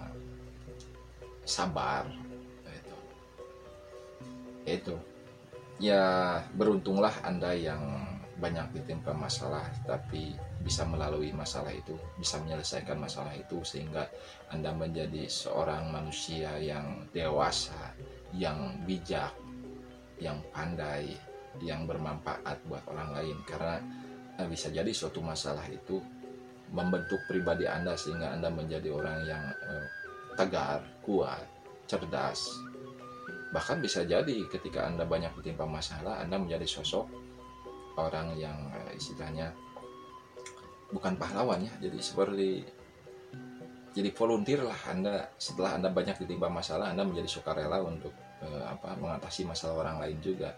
sabar, 1.47 2.11
itu. 2.67 2.97
Itu 4.67 5.18
ya 5.79 6.39
beruntunglah 6.55 7.15
Anda 7.23 7.55
yang 7.55 7.83
banyak 8.39 8.71
ditimpa 8.75 9.11
masalah 9.15 9.67
tapi 9.83 10.35
bisa 10.63 10.83
melalui 10.87 11.31
masalah 11.31 11.71
itu, 11.71 11.95
bisa 12.19 12.39
menyelesaikan 12.43 12.99
masalah 12.99 13.35
itu 13.35 13.63
sehingga 13.63 14.11
Anda 14.51 14.75
menjadi 14.75 15.31
seorang 15.31 15.91
manusia 15.95 16.59
yang 16.59 17.07
dewasa, 17.15 17.95
yang 18.35 18.75
bijak, 18.83 19.33
yang 20.19 20.43
pandai, 20.51 21.15
yang 21.63 21.87
bermanfaat 21.87 22.59
buat 22.67 22.83
orang 22.91 23.15
lain. 23.15 23.37
Karena 23.47 23.79
eh, 24.39 24.49
bisa 24.51 24.69
jadi 24.69 24.91
suatu 24.91 25.23
masalah 25.23 25.65
itu 25.71 26.03
membentuk 26.75 27.23
pribadi 27.31 27.65
Anda 27.65 27.95
sehingga 27.95 28.35
Anda 28.35 28.51
menjadi 28.51 28.91
orang 28.91 29.19
yang 29.25 29.45
eh, 29.49 29.87
tegar, 30.35 30.83
kuat, 31.07 31.47
cerdas, 31.87 32.45
bahkan 33.51 33.81
bisa 33.81 34.05
jadi 34.05 34.45
ketika 34.53 34.85
anda 34.85 35.09
banyak 35.09 35.33
ditimpa 35.41 35.65
masalah 35.65 36.21
anda 36.21 36.37
menjadi 36.37 36.69
sosok 36.69 37.09
orang 37.97 38.37
yang 38.37 38.57
eh, 38.77 38.97
istilahnya 38.97 39.53
bukan 40.93 41.17
pahlawan 41.17 41.65
ya 41.65 41.73
jadi 41.81 41.99
seperti 42.01 42.65
jadi 43.99 44.15
volunteer 44.15 44.63
lah 44.63 44.79
anda. 44.87 45.27
Setelah 45.35 45.75
anda 45.75 45.91
banyak 45.91 46.23
ditimpa 46.23 46.47
masalah 46.47 46.95
anda 46.95 47.03
menjadi 47.03 47.27
sukarela 47.27 47.83
untuk 47.83 48.15
eh, 48.47 48.63
apa 48.63 48.95
mengatasi 48.95 49.43
masalah 49.43 49.83
orang 49.83 49.99
lain 50.07 50.19
juga. 50.23 50.55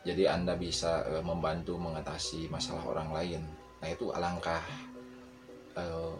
Jadi 0.00 0.24
anda 0.24 0.56
bisa 0.56 1.04
eh, 1.12 1.20
membantu 1.20 1.76
mengatasi 1.76 2.48
masalah 2.48 2.88
orang 2.88 3.12
lain. 3.12 3.42
Nah 3.84 3.88
itu 3.92 4.08
alangkah 4.16 4.64
eh, 5.76 6.12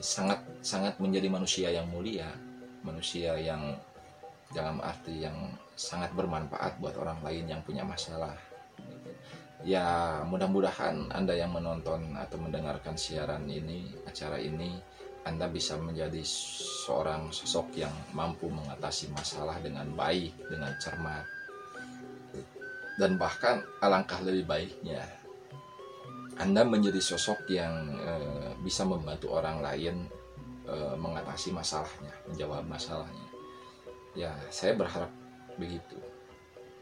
sangat 0.00 0.40
sangat 0.64 0.96
menjadi 0.96 1.28
manusia 1.28 1.68
yang 1.68 1.84
mulia 1.92 2.32
manusia 2.78 3.34
yang 3.36 3.74
dalam 4.48 4.80
arti 4.80 5.28
yang 5.28 5.36
sangat 5.76 6.12
bermanfaat 6.16 6.80
buat 6.80 6.96
orang 6.96 7.20
lain 7.20 7.44
yang 7.52 7.60
punya 7.62 7.84
masalah. 7.84 8.34
Ya 9.66 10.20
mudah-mudahan 10.24 11.10
Anda 11.10 11.34
yang 11.34 11.52
menonton 11.52 12.14
atau 12.14 12.38
mendengarkan 12.40 12.94
siaran 12.94 13.44
ini, 13.50 13.90
acara 14.06 14.38
ini, 14.38 14.78
Anda 15.26 15.50
bisa 15.50 15.76
menjadi 15.76 16.22
seorang 16.24 17.34
sosok 17.34 17.76
yang 17.76 17.92
mampu 18.14 18.48
mengatasi 18.48 19.12
masalah 19.12 19.58
dengan 19.60 19.90
baik, 19.92 20.32
dengan 20.48 20.72
cermat. 20.78 21.26
Dan 22.98 23.18
bahkan 23.18 23.62
alangkah 23.82 24.22
lebih 24.22 24.46
baiknya, 24.46 25.02
Anda 26.38 26.62
menjadi 26.62 26.98
sosok 27.02 27.50
yang 27.50 27.98
e, 27.98 28.12
bisa 28.62 28.86
membantu 28.86 29.34
orang 29.34 29.58
lain 29.62 30.06
e, 30.66 30.74
mengatasi 30.98 31.50
masalahnya, 31.50 32.14
menjawab 32.30 32.66
masalahnya 32.66 33.27
ya 34.18 34.34
saya 34.50 34.74
berharap 34.74 35.14
begitu. 35.54 35.94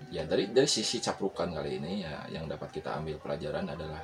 Ya 0.08 0.24
dari 0.24 0.48
dari 0.48 0.68
sisi 0.68 0.96
caprukan 1.04 1.52
kali 1.52 1.76
ini 1.76 2.04
ya 2.04 2.24
yang 2.32 2.48
dapat 2.48 2.72
kita 2.72 2.96
ambil 2.96 3.20
pelajaran 3.20 3.68
adalah 3.68 4.00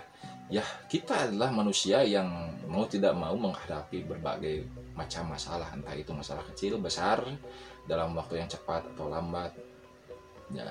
ya 0.53 0.61
kita 0.85 1.33
adalah 1.33 1.49
manusia 1.49 2.05
yang 2.05 2.29
mau 2.69 2.85
tidak 2.85 3.17
mau 3.17 3.33
menghadapi 3.33 4.05
berbagai 4.05 4.69
macam 4.93 5.33
masalah. 5.33 5.73
Entah 5.73 5.97
itu 5.97 6.13
masalah 6.13 6.45
kecil 6.53 6.77
besar 6.77 7.25
dalam 7.89 8.13
waktu 8.13 8.45
yang 8.45 8.49
cepat 8.53 8.93
atau 8.93 9.09
lambat. 9.09 9.57
Ya 10.53 10.69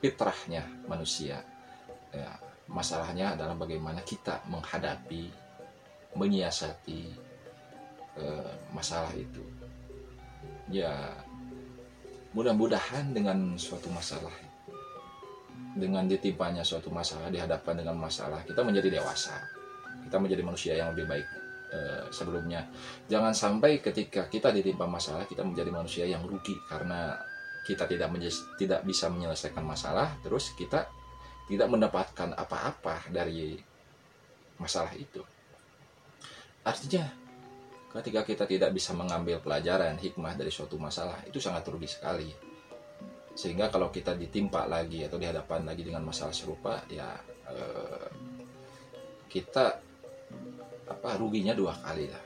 fitrahnya 0.00 0.64
manusia. 0.88 1.44
Ya 2.08 2.40
masalahnya 2.68 3.36
adalah 3.36 3.56
bagaimana 3.56 4.00
kita 4.04 4.44
menghadapi 4.48 5.28
menyiasati 6.16 7.00
eh, 8.16 8.52
masalah 8.72 9.12
itu 9.12 9.57
ya 10.68 10.92
mudah-mudahan 12.36 13.16
dengan 13.16 13.56
suatu 13.56 13.88
masalah 13.88 14.48
dengan 15.78 16.04
ditimpanya 16.10 16.66
suatu 16.66 16.90
masalah 16.90 17.30
dihadapkan 17.30 17.78
dengan 17.78 17.94
masalah 17.94 18.42
kita 18.42 18.60
menjadi 18.66 18.98
dewasa. 19.00 19.38
Kita 20.02 20.16
menjadi 20.18 20.42
manusia 20.42 20.72
yang 20.74 20.96
lebih 20.96 21.06
baik 21.06 21.26
eh, 21.70 22.02
sebelumnya. 22.10 22.66
Jangan 23.06 23.32
sampai 23.36 23.78
ketika 23.78 24.26
kita 24.26 24.50
ditimpa 24.50 24.88
masalah 24.88 25.24
kita 25.28 25.46
menjadi 25.46 25.70
manusia 25.70 26.04
yang 26.08 26.24
rugi 26.26 26.56
karena 26.66 27.14
kita 27.68 27.84
tidak 27.84 28.08
tidak 28.56 28.80
bisa 28.82 29.12
menyelesaikan 29.12 29.60
masalah 29.60 30.16
terus 30.24 30.56
kita 30.56 30.88
tidak 31.48 31.68
mendapatkan 31.68 32.32
apa-apa 32.32 33.08
dari 33.12 33.56
masalah 34.56 34.92
itu. 34.96 35.20
Artinya 36.64 37.27
ketika 37.88 38.20
kita 38.24 38.44
tidak 38.44 38.70
bisa 38.76 38.92
mengambil 38.92 39.40
pelajaran 39.40 39.96
hikmah 39.96 40.36
dari 40.36 40.52
suatu 40.52 40.76
masalah 40.76 41.24
itu 41.24 41.40
sangat 41.40 41.64
rugi 41.68 41.88
sekali. 41.88 42.28
Sehingga 43.32 43.70
kalau 43.70 43.88
kita 43.88 44.18
ditimpa 44.18 44.66
lagi 44.66 45.06
atau 45.06 45.16
dihadapan 45.16 45.64
lagi 45.64 45.86
dengan 45.86 46.04
masalah 46.04 46.34
serupa 46.34 46.82
ya 46.90 47.08
eh, 47.48 48.08
kita 49.30 49.66
apa 50.88 51.10
ruginya 51.16 51.56
dua 51.56 51.72
kali 51.80 52.06
lah. 52.10 52.24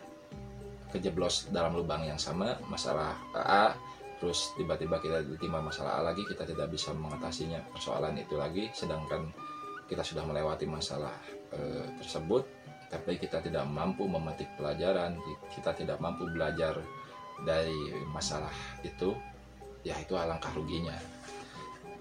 Kejeblos 0.92 1.48
dalam 1.48 1.78
lubang 1.78 2.04
yang 2.04 2.20
sama 2.20 2.58
masalah 2.68 3.16
A 3.32 3.72
terus 4.20 4.54
tiba-tiba 4.54 5.02
kita 5.02 5.24
ditimpa 5.24 5.58
masalah 5.58 5.98
A 5.98 6.10
lagi 6.12 6.22
kita 6.22 6.46
tidak 6.46 6.70
bisa 6.70 6.94
mengatasinya 6.94 7.58
persoalan 7.74 8.14
itu 8.20 8.38
lagi 8.38 8.70
sedangkan 8.70 9.30
kita 9.90 10.04
sudah 10.04 10.22
melewati 10.22 10.68
masalah 10.68 11.16
eh, 11.54 11.86
tersebut 11.98 12.46
tapi 12.92 13.16
kita 13.16 13.40
tidak 13.40 13.64
mampu 13.64 14.04
memetik 14.04 14.52
pelajaran, 14.60 15.16
kita 15.48 15.72
tidak 15.72 15.96
mampu 15.96 16.28
belajar 16.28 16.76
dari 17.40 17.88
masalah 18.12 18.52
itu, 18.84 19.16
ya 19.80 19.96
itu 19.96 20.12
alangkah 20.12 20.52
ruginya. 20.52 20.92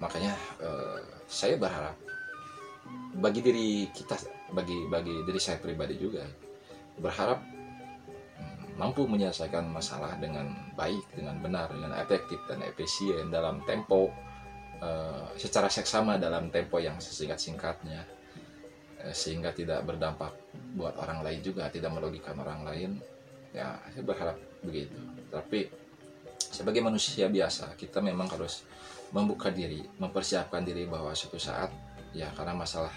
Makanya 0.03 0.36
eh, 0.60 1.00
saya 1.31 1.55
berharap 1.55 1.95
bagi 3.15 3.39
diri 3.39 3.88
kita 3.95 4.19
bagi 4.51 4.88
bagi 4.91 5.24
diri 5.24 5.39
saya 5.39 5.63
pribadi 5.63 5.95
juga 5.95 6.27
berharap 7.00 7.39
mm, 7.39 8.75
mampu 8.75 9.07
menyelesaikan 9.07 9.67
masalah 9.71 10.19
dengan 10.19 10.51
baik 10.75 11.03
dengan 11.15 11.39
benar 11.39 11.71
dengan 11.71 11.95
efektif 12.00 12.39
dan 12.51 12.60
efisien 12.67 13.31
dalam 13.31 13.63
tempo 13.63 14.12
uh, 14.83 15.27
secara 15.39 15.71
seksama 15.71 16.19
dalam 16.19 16.51
tempo 16.51 16.79
yang 16.79 17.00
sesingkat 17.00 17.39
singkatnya 17.39 18.03
uh, 18.03 18.21
sehingga 19.10 19.50
tidak 19.50 19.81
berdampak 19.81 20.29
buat 20.77 20.96
orang 21.01 21.25
lain 21.25 21.41
juga 21.41 21.67
tidak 21.74 21.91
merugikan 21.98 22.38
orang 22.38 22.62
lain. 22.62 22.91
Ya 23.51 23.75
saya 23.91 24.03
berharap 24.05 24.38
begitu. 24.62 24.96
Tapi 25.34 25.67
sebagai 26.38 26.86
manusia 26.86 27.27
biasa 27.27 27.74
kita 27.75 28.00
memang 28.00 28.29
harus 28.29 28.63
membuka 29.12 29.51
diri 29.51 29.84
mempersiapkan 30.00 30.63
diri 30.63 30.88
bahwa 30.88 31.12
suatu 31.12 31.41
saat 31.41 31.72
ya 32.15 32.31
karena 32.38 32.55
masalah 32.55 32.93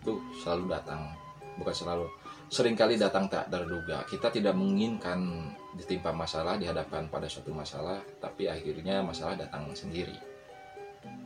itu 0.00 0.20
selalu 0.44 0.70
datang. 0.76 1.10
Bukan 1.58 1.74
selalu 1.74 2.06
sering 2.50 2.78
kali 2.78 2.98
datang 2.98 3.26
tak 3.26 3.50
terduga. 3.50 4.06
Kita 4.06 4.30
tidak 4.30 4.54
menginginkan 4.54 5.50
ditimpa 5.74 6.10
masalah 6.10 6.58
di 6.58 6.66
hadapan 6.66 7.06
pada 7.06 7.26
suatu 7.30 7.54
masalah 7.54 8.02
tapi 8.18 8.46
akhirnya 8.46 9.02
masalah 9.02 9.34
datang 9.38 9.70
sendiri. 9.74 10.14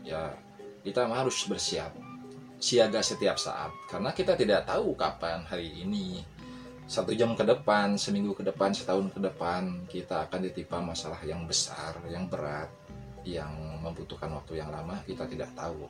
Ya 0.04 0.32
kita 0.84 1.08
harus 1.08 1.48
bersiap 1.48 1.96
siaga 2.64 3.04
setiap 3.04 3.36
saat. 3.36 3.68
Karena 3.92 4.16
kita 4.16 4.32
tidak 4.32 4.64
tahu 4.64 4.96
kapan 4.96 5.44
hari 5.44 5.84
ini. 5.84 6.24
Satu 6.88 7.12
jam 7.12 7.36
ke 7.36 7.44
depan 7.44 8.00
seminggu 8.00 8.32
ke 8.32 8.44
depan 8.44 8.72
setahun 8.72 9.08
ke 9.12 9.20
depan 9.20 9.88
kita 9.88 10.28
akan 10.28 10.40
ditimpa 10.48 10.84
masalah 10.84 11.16
yang 11.24 11.48
besar 11.48 11.96
yang 12.12 12.28
berat 12.28 12.68
yang 13.24 13.48
membutuhkan 13.80 14.28
waktu 14.36 14.60
yang 14.60 14.68
lama 14.68 15.00
kita 15.08 15.24
tidak 15.24 15.48
tahu. 15.56 15.88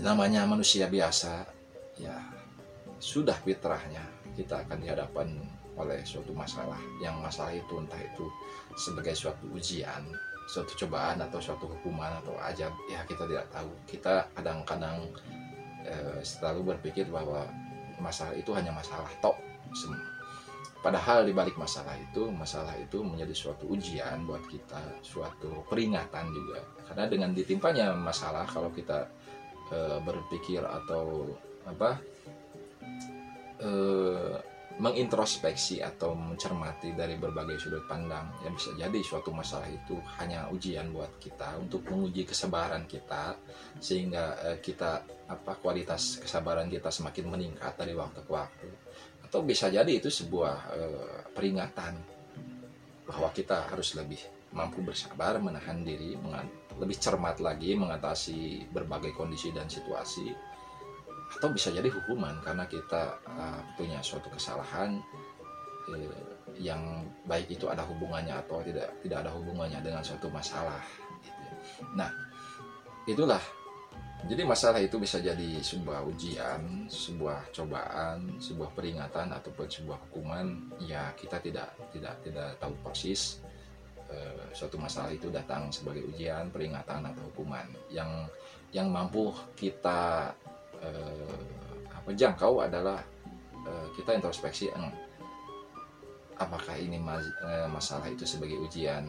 Namanya 0.00 0.48
manusia 0.48 0.88
biasa 0.88 1.44
ya 2.00 2.16
sudah 2.96 3.36
fitrahnya 3.44 4.00
kita 4.32 4.64
akan 4.64 4.80
dihadapan 4.80 5.28
oleh 5.76 6.00
suatu 6.08 6.32
masalah. 6.32 6.80
Yang 7.04 7.16
masalah 7.20 7.52
itu 7.52 7.74
entah 7.76 8.00
itu 8.00 8.24
sebagai 8.80 9.12
suatu 9.12 9.44
ujian 9.52 10.08
suatu 10.44 10.76
cobaan 10.84 11.20
atau 11.24 11.40
suatu 11.40 11.64
hukuman 11.68 12.20
atau 12.20 12.36
ajab 12.40 12.72
ya 12.92 13.00
kita 13.08 13.24
tidak 13.24 13.46
tahu. 13.50 13.70
Kita 13.88 14.28
kadang-kadang 14.36 15.08
eh, 15.84 16.20
selalu 16.20 16.76
berpikir 16.76 17.08
bahwa 17.08 17.48
masalah 18.00 18.34
itu 18.36 18.50
hanya 18.52 18.74
masalah 18.74 19.08
tok. 19.22 19.36
Padahal 20.84 21.24
di 21.24 21.32
balik 21.32 21.56
masalah 21.56 21.96
itu 21.96 22.28
masalah 22.28 22.76
itu 22.76 23.00
menjadi 23.00 23.32
suatu 23.32 23.64
ujian 23.72 24.28
buat 24.28 24.44
kita 24.44 25.00
suatu 25.00 25.64
peringatan 25.72 26.28
juga. 26.28 26.60
Karena 26.84 27.08
dengan 27.08 27.30
ditimpanya 27.32 27.96
masalah 27.96 28.44
kalau 28.44 28.68
kita 28.68 29.08
e, 29.72 29.78
berpikir 30.04 30.60
atau 30.60 31.32
apa 31.64 31.96
e, 33.64 33.70
mengintrospeksi 34.74 35.78
atau 35.78 36.18
mencermati 36.18 36.98
dari 36.98 37.14
berbagai 37.14 37.62
sudut 37.62 37.86
pandang. 37.86 38.26
Yang 38.42 38.54
bisa 38.58 38.70
jadi 38.74 38.98
suatu 39.06 39.30
masalah 39.30 39.70
itu 39.70 39.94
hanya 40.18 40.50
ujian 40.50 40.90
buat 40.90 41.14
kita 41.22 41.62
untuk 41.62 41.86
menguji 41.86 42.26
kesabaran 42.26 42.82
kita 42.90 43.38
sehingga 43.78 44.34
eh, 44.50 44.58
kita 44.58 45.06
apa 45.30 45.52
kualitas 45.62 46.18
kesabaran 46.18 46.66
kita 46.66 46.90
semakin 46.90 47.30
meningkat 47.30 47.72
dari 47.78 47.94
waktu 47.94 48.20
ke 48.26 48.32
waktu. 48.34 48.68
Atau 49.22 49.46
bisa 49.46 49.70
jadi 49.70 49.88
itu 49.88 50.10
sebuah 50.10 50.56
eh, 50.74 51.18
peringatan 51.30 51.94
bahwa 53.06 53.28
kita 53.30 53.70
harus 53.70 53.94
lebih 53.94 54.18
mampu 54.54 54.80
bersabar 54.86 55.36
menahan 55.42 55.82
diri 55.82 56.14
lebih 56.78 56.96
cermat 56.98 57.42
lagi 57.42 57.74
mengatasi 57.74 58.70
berbagai 58.70 59.10
kondisi 59.14 59.50
dan 59.50 59.66
situasi 59.66 60.30
atau 61.44 61.52
bisa 61.52 61.68
jadi 61.68 61.92
hukuman 61.92 62.40
karena 62.40 62.64
kita 62.64 63.20
uh, 63.28 63.60
punya 63.76 64.00
suatu 64.00 64.32
kesalahan 64.32 64.96
eh, 65.92 66.08
yang 66.56 67.04
baik 67.28 67.52
itu 67.52 67.68
ada 67.68 67.84
hubungannya 67.84 68.32
atau 68.32 68.64
tidak 68.64 68.88
tidak 69.04 69.28
ada 69.28 69.30
hubungannya 69.36 69.76
dengan 69.84 70.00
suatu 70.00 70.32
masalah 70.32 70.80
gitu. 71.20 71.44
nah 72.00 72.08
itulah 73.04 73.44
jadi 74.24 74.40
masalah 74.48 74.80
itu 74.80 74.96
bisa 74.96 75.20
jadi 75.20 75.60
sebuah 75.60 76.00
ujian, 76.08 76.88
sebuah 76.88 77.52
cobaan, 77.52 78.40
sebuah 78.40 78.72
peringatan 78.72 79.28
ataupun 79.36 79.68
sebuah 79.68 80.00
hukuman. 80.08 80.72
Ya 80.80 81.12
kita 81.12 81.44
tidak 81.44 81.76
tidak 81.92 82.24
tidak 82.24 82.56
tahu 82.56 82.72
persis 82.80 83.44
eh, 84.08 84.48
suatu 84.56 84.80
masalah 84.80 85.12
itu 85.12 85.28
datang 85.28 85.68
sebagai 85.68 86.08
ujian, 86.08 86.48
peringatan 86.48 87.04
atau 87.04 87.20
hukuman 87.28 87.68
yang 87.92 88.24
yang 88.72 88.88
mampu 88.88 89.28
kita 89.54 90.32
eh, 90.84 91.36
apa 91.88 92.10
jangkau 92.12 92.60
adalah 92.60 93.00
eh, 93.64 93.86
kita 93.96 94.12
introspeksi 94.16 94.68
apakah 96.36 96.76
ini 96.76 97.00
mas, 97.00 97.24
eh, 97.24 97.68
masalah 97.70 98.10
itu 98.10 98.28
sebagai 98.28 98.60
ujian 98.60 99.08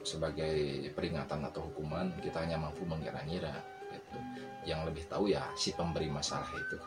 sebagai 0.00 0.88
peringatan 0.96 1.44
atau 1.44 1.68
hukuman? 1.68 2.08
Kita 2.24 2.40
hanya 2.40 2.56
mampu 2.56 2.88
mengira-ngira 2.88 3.52
gitu. 3.92 4.18
yang 4.64 4.84
lebih 4.84 5.04
tahu 5.08 5.28
ya 5.32 5.44
si 5.56 5.76
pemberi 5.76 6.08
masalah 6.08 6.48
itu. 6.56 6.78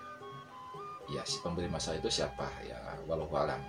Ya 1.13 1.21
si 1.27 1.37
pemberi 1.45 1.69
masalah 1.69 2.01
itu 2.01 2.09
siapa? 2.09 2.49
Ya 2.65 2.79
walau 3.05 3.29
alam. 3.37 3.61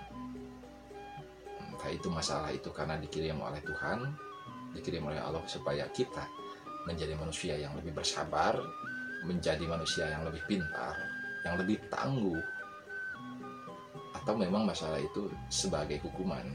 Entah 1.61 1.91
itu 1.93 2.09
masalah 2.09 2.49
itu 2.49 2.73
karena 2.73 2.97
dikirim 2.97 3.37
oleh 3.37 3.61
Tuhan 3.61 4.17
dikirim 4.75 5.07
oleh 5.07 5.23
Allah 5.23 5.41
supaya 5.47 5.87
kita 5.89 6.27
menjadi 6.85 7.15
manusia 7.17 7.55
yang 7.55 7.73
lebih 7.79 7.95
bersabar 7.95 8.59
menjadi 9.25 9.65
manusia 9.65 10.05
yang 10.07 10.23
lebih 10.23 10.41
pintar, 10.45 10.95
yang 11.43 11.57
lebih 11.57 11.81
tangguh, 11.89 12.41
atau 14.15 14.33
memang 14.37 14.65
masalah 14.65 14.97
itu 14.97 15.29
sebagai 15.51 16.01
hukuman 16.01 16.45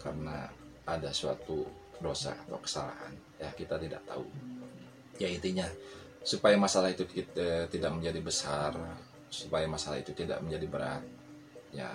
karena 0.00 0.48
ada 0.88 1.12
suatu 1.12 1.68
dosa 2.00 2.32
atau 2.48 2.56
kesalahan 2.60 3.12
ya 3.36 3.52
kita 3.52 3.76
tidak 3.76 4.00
tahu. 4.08 4.24
Ya 5.20 5.28
intinya 5.28 5.68
supaya 6.24 6.56
masalah 6.56 6.92
itu 6.92 7.04
kita, 7.04 7.68
tidak 7.68 7.92
menjadi 7.92 8.20
besar 8.24 8.72
supaya 9.28 9.64
masalah 9.68 10.00
itu 10.00 10.12
tidak 10.12 10.40
menjadi 10.42 10.66
berat 10.66 11.04
ya 11.70 11.88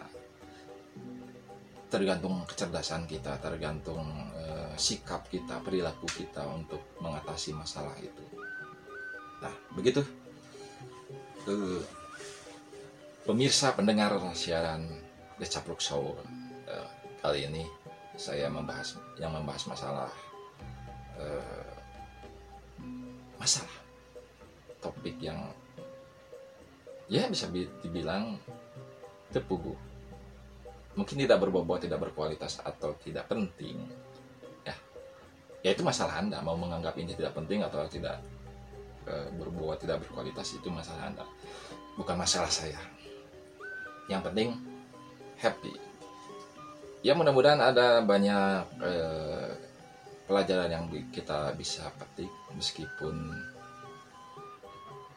tergantung 1.92 2.42
kecerdasan 2.48 3.06
kita 3.06 3.38
tergantung 3.44 4.08
eh, 4.34 4.74
sikap 4.80 5.28
kita 5.30 5.62
perilaku 5.62 6.08
kita 6.10 6.42
untuk 6.48 6.96
mengatasi 7.04 7.54
masalah 7.54 7.94
itu 8.00 8.24
Nah, 9.42 9.56
begitu. 9.76 10.02
Uh, 11.46 11.82
pemirsa 13.26 13.74
pendengar 13.74 14.18
siaran 14.34 14.86
The 15.38 15.46
Capruk 15.46 15.78
Show 15.78 16.18
uh, 16.66 16.90
kali 17.22 17.46
ini 17.46 17.66
saya 18.16 18.50
membahas 18.50 18.98
yang 19.22 19.36
membahas 19.36 19.66
masalah 19.70 20.12
uh, 21.20 21.74
masalah. 23.38 23.78
Topik 24.82 25.18
yang 25.18 25.42
ya 27.10 27.26
bisa 27.30 27.50
dibilang 27.82 28.38
tepugu 29.34 29.74
mungkin 30.96 31.16
tidak 31.20 31.44
berbobot 31.44 31.84
tidak 31.84 32.10
berkualitas 32.10 32.64
atau 32.64 32.96
tidak 33.04 33.28
penting. 33.28 33.84
Ya 34.64 34.76
ya 35.62 35.70
itu 35.76 35.84
masalah 35.84 36.24
anda 36.24 36.40
mau 36.40 36.56
menganggap 36.56 36.96
ini 36.96 37.14
tidak 37.14 37.36
penting 37.36 37.62
atau 37.62 37.84
tidak 37.92 38.24
Eh, 39.06 39.30
berbuat 39.38 39.86
tidak 39.86 40.02
berkualitas 40.02 40.58
itu 40.58 40.66
masalah 40.74 41.14
anda. 41.14 41.26
Bukan 41.94 42.18
masalah 42.18 42.50
saya. 42.50 42.82
Yang 44.10 44.22
penting 44.34 44.50
happy. 45.38 45.74
Ya 47.06 47.14
mudah-mudahan 47.14 47.62
ada 47.62 48.02
banyak 48.02 48.66
eh, 48.82 49.54
pelajaran 50.26 50.70
yang 50.74 50.86
kita 51.14 51.54
bisa 51.54 51.86
petik 52.02 52.34
meskipun 52.58 53.30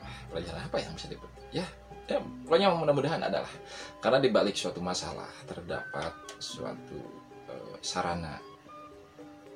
ah, 0.04 0.16
pelajaran 0.36 0.68
apa 0.68 0.84
yang 0.84 0.92
bisa 0.92 1.08
dipetik? 1.08 1.44
Ya 1.48 1.64
ya 2.08 2.20
pokoknya 2.20 2.72
mudah-mudahan 2.76 3.24
adalah 3.24 3.52
karena 4.04 4.20
di 4.20 4.28
balik 4.28 4.56
suatu 4.56 4.84
masalah 4.84 5.32
terdapat 5.48 6.12
suatu 6.36 7.00
eh, 7.48 7.76
sarana 7.80 8.36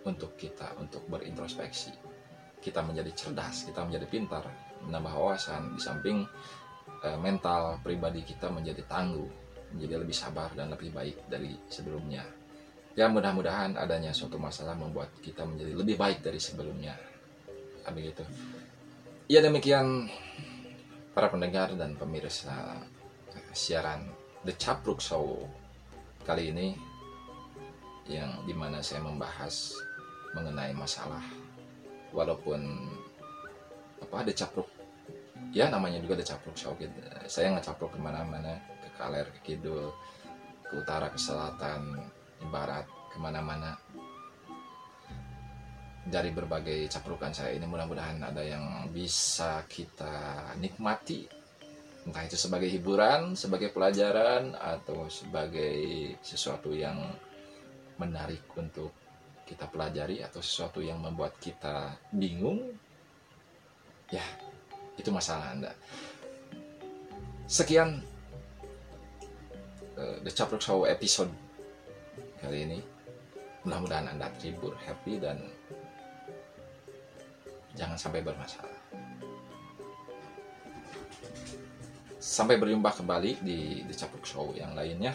untuk 0.09 0.41
kita 0.41 0.73
untuk 0.81 1.05
berintrospeksi 1.05 2.12
kita 2.63 2.79
menjadi 2.87 3.11
cerdas, 3.11 3.67
kita 3.67 3.83
menjadi 3.83 4.07
pintar, 4.07 4.47
menambah 4.87 5.13
wawasan, 5.19 5.75
di 5.75 5.81
samping 5.83 6.23
e, 7.03 7.09
mental 7.19 7.83
pribadi 7.83 8.23
kita 8.23 8.47
menjadi 8.49 8.87
tangguh, 8.87 9.27
menjadi 9.75 9.95
lebih 9.99 10.15
sabar 10.15 10.55
dan 10.55 10.71
lebih 10.71 10.95
baik 10.95 11.27
dari 11.27 11.59
sebelumnya. 11.67 12.23
Ya 12.95 13.11
mudah-mudahan 13.11 13.75
adanya 13.75 14.15
suatu 14.15 14.39
masalah 14.39 14.79
membuat 14.79 15.11
kita 15.19 15.43
menjadi 15.43 15.75
lebih 15.75 15.99
baik 15.99 16.23
dari 16.23 16.39
sebelumnya. 16.39 16.95
Begitu. 17.91 18.23
Ya 19.27 19.43
demikian 19.43 20.07
para 21.17 21.27
pendengar 21.33 21.75
dan 21.75 21.99
pemirsa 21.99 22.79
siaran 23.51 24.07
The 24.47 24.55
Capruk 24.55 25.03
Show 25.03 25.45
kali 26.23 26.55
ini 26.55 26.77
yang 28.07 28.45
di 28.47 28.55
mana 28.55 28.85
saya 28.85 29.03
membahas 29.03 29.75
mengenai 30.37 30.73
masalah 30.77 31.23
walaupun 32.13 32.61
lupa 34.01 34.25
Decapruk 34.25 34.69
ya 35.53 35.69
namanya 35.69 36.01
juga 36.01 36.17
Decapruk 36.17 36.57
Show 36.57 36.77
gitu. 36.81 36.95
saya 37.29 37.53
ngecapruk 37.53 37.93
ke 37.93 38.01
mana-mana 38.01 38.57
ke 38.81 38.89
kaler 38.97 39.29
ke 39.37 39.53
kidul 39.53 39.93
ke 40.65 40.81
utara 40.81 41.13
ke 41.13 41.21
selatan 41.21 42.09
ke 42.41 42.47
barat 42.49 42.89
ke 43.13 43.21
mana-mana. 43.21 43.77
Dari 46.03 46.35
berbagai 46.35 46.91
caprukan 46.91 47.31
saya 47.31 47.55
ini 47.55 47.63
mudah-mudahan 47.69 48.19
ada 48.19 48.43
yang 48.43 48.91
bisa 48.91 49.63
kita 49.71 50.51
nikmati. 50.59 51.29
Entah 52.03 52.27
itu 52.27 52.35
sebagai 52.35 52.67
hiburan, 52.67 53.39
sebagai 53.39 53.71
pelajaran 53.71 54.59
atau 54.59 55.07
sebagai 55.07 56.11
sesuatu 56.19 56.75
yang 56.75 56.99
menarik 58.03 58.43
untuk 58.59 58.91
kita 59.53 59.69
pelajari 59.69 60.25
atau 60.25 60.41
sesuatu 60.41 60.81
yang 60.81 60.97
membuat 61.05 61.37
kita 61.37 61.93
bingung 62.09 62.73
ya 64.09 64.25
itu 64.97 65.13
masalah 65.13 65.53
anda 65.53 65.73
sekian 67.45 68.01
uh, 70.01 70.17
The 70.25 70.33
Capruk 70.33 70.65
Show 70.65 70.89
episode 70.89 71.33
kali 72.41 72.65
ini 72.65 72.81
mudah-mudahan 73.63 74.09
anda 74.17 74.33
terhibur 74.41 74.73
happy 74.81 75.21
dan 75.21 75.39
jangan 77.77 77.97
sampai 77.97 78.21
bermasalah. 78.21 78.81
Sampai 82.23 82.57
berjumpa 82.57 82.95
kembali 82.95 83.43
di 83.43 83.83
The 83.83 83.95
Capuk 83.99 84.25
Show 84.25 84.55
yang 84.55 84.79
lainnya. 84.79 85.13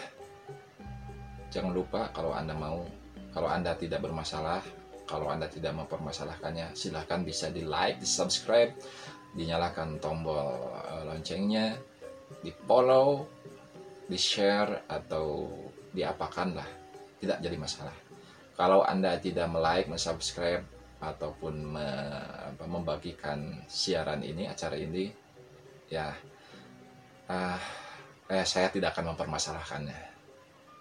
Jangan 1.49 1.71
lupa 1.71 2.11
kalau 2.11 2.35
Anda 2.35 2.51
mau, 2.51 2.83
kalau 3.31 3.49
Anda 3.51 3.75
tidak 3.75 4.03
bermasalah, 4.03 4.61
kalau 5.07 5.31
Anda 5.31 5.47
tidak 5.47 5.75
mempermasalahkannya, 5.75 6.75
silahkan 6.75 7.23
bisa 7.23 7.47
di 7.51 7.63
like, 7.63 7.99
di 7.99 8.07
subscribe, 8.07 8.75
dinyalakan 9.35 9.99
tombol 10.03 10.71
uh, 10.73 11.03
loncengnya, 11.07 11.77
di 12.43 12.51
follow, 12.51 13.27
di 14.07 14.19
share, 14.19 14.87
atau 14.87 15.47
diapakan 15.95 16.49
lah. 16.57 16.69
Tidak 17.17 17.39
jadi 17.39 17.57
masalah. 17.57 17.95
Kalau 18.57 18.83
Anda 18.83 19.15
tidak 19.21 19.47
melike, 19.53 19.93
subscribe 19.95 20.77
ataupun 20.97 21.77
me, 21.77 21.87
apa, 22.49 22.65
membagikan 22.65 23.61
siaran 23.69 24.25
ini 24.25 24.49
acara 24.49 24.73
ini 24.73 25.13
ya 25.87 26.09
uh, 27.29 27.59
eh, 28.33 28.45
saya 28.45 28.73
tidak 28.73 28.97
akan 28.97 29.13
mempermasalahkannya 29.13 29.99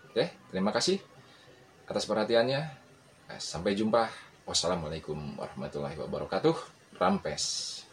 oke 0.09 0.25
terima 0.49 0.73
kasih 0.73 0.97
atas 1.87 2.05
perhatiannya 2.05 2.61
sampai 3.39 3.79
jumpa. 3.79 4.11
Wassalamualaikum 4.47 5.39
warahmatullahi 5.39 5.99
wabarakatuh. 5.99 6.55
Rampes 6.99 7.86